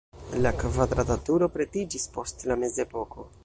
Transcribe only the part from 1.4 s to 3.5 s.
pretiĝis post la mezepoko.